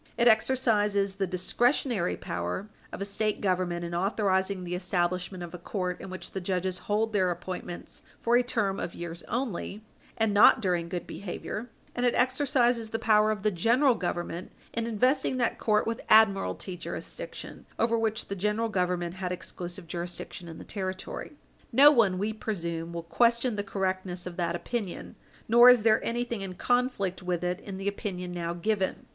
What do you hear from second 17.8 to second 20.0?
which the General Government had exclusive